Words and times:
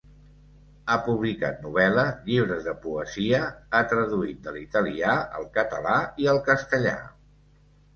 Ha 0.87 0.95
publicat 1.07 1.61
novel·la, 1.65 2.07
llibres 2.31 2.65
de 2.71 2.75
poesia 2.87 3.43
ha 3.51 3.85
traduït 3.95 4.43
de 4.49 4.57
l'italià 4.59 5.17
al 5.41 5.49
català 5.61 5.97
i 6.27 6.33
al 6.37 6.47
castellà. 6.53 7.01